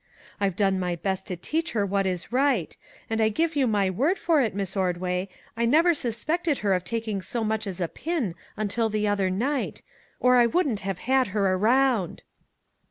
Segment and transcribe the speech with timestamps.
[0.39, 2.75] I've done my best to teach her what was right;
[3.07, 6.83] and I give you my word for it, Miss Ordway, I never suspected her of
[6.83, 9.83] taking so much as a pin until the other night,
[10.19, 12.23] or I wouldn't have had her around."